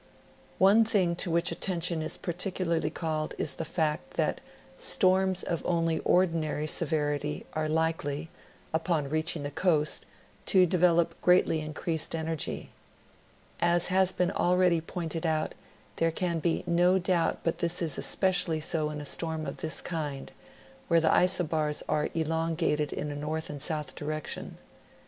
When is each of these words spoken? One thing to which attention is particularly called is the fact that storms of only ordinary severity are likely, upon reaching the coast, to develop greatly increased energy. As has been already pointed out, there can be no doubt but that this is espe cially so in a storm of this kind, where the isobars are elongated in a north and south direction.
One 0.57 0.83
thing 0.83 1.15
to 1.17 1.29
which 1.29 1.51
attention 1.51 2.01
is 2.01 2.17
particularly 2.17 2.89
called 2.89 3.35
is 3.37 3.53
the 3.53 3.63
fact 3.65 4.15
that 4.15 4.41
storms 4.75 5.43
of 5.43 5.61
only 5.63 5.99
ordinary 5.99 6.65
severity 6.65 7.45
are 7.53 7.69
likely, 7.69 8.31
upon 8.73 9.11
reaching 9.11 9.43
the 9.43 9.51
coast, 9.51 10.07
to 10.47 10.65
develop 10.65 11.21
greatly 11.21 11.59
increased 11.61 12.15
energy. 12.15 12.71
As 13.59 13.89
has 13.93 14.11
been 14.11 14.31
already 14.31 14.81
pointed 14.81 15.23
out, 15.23 15.53
there 15.97 16.09
can 16.09 16.39
be 16.39 16.63
no 16.65 16.97
doubt 16.97 17.41
but 17.43 17.59
that 17.59 17.65
this 17.67 17.79
is 17.79 17.99
espe 18.03 18.29
cially 18.29 18.63
so 18.63 18.89
in 18.89 19.01
a 19.01 19.05
storm 19.05 19.45
of 19.45 19.57
this 19.57 19.81
kind, 19.81 20.31
where 20.87 20.99
the 20.99 21.13
isobars 21.13 21.83
are 21.87 22.09
elongated 22.15 22.91
in 22.91 23.11
a 23.11 23.15
north 23.15 23.51
and 23.51 23.61
south 23.61 23.93
direction. 23.93 24.57